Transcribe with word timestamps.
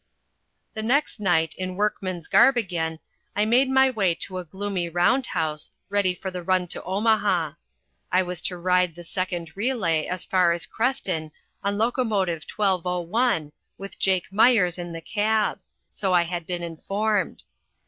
The 0.73 0.81
next 0.81 1.19
night, 1.19 1.53
in 1.59 1.75
workman's 1.75 2.27
garb 2.27 2.57
again, 2.57 2.97
I 3.35 3.45
made 3.45 3.69
my 3.69 3.91
way 3.91 4.15
to 4.15 4.39
a 4.39 4.43
gloomy 4.43 4.89
round 4.89 5.27
house, 5.27 5.69
ready 5.89 6.15
for 6.15 6.31
the 6.31 6.41
run 6.41 6.65
to 6.69 6.81
Omaha. 6.81 7.51
I 8.11 8.23
was 8.23 8.41
to 8.47 8.57
ride 8.57 8.95
the 8.95 9.03
second 9.03 9.55
relay, 9.55 10.07
as 10.07 10.23
far 10.25 10.53
as 10.53 10.65
Creston, 10.65 11.31
on 11.63 11.77
locomotive 11.77 12.45
1201, 12.55 13.51
with 13.77 13.99
Jake 13.99 14.33
Myers 14.33 14.79
in 14.79 14.91
the 14.91 15.01
cab, 15.01 15.59
so 15.87 16.13
I 16.13 16.23
had 16.23 16.47
been 16.47 16.63
informed. 16.63 17.43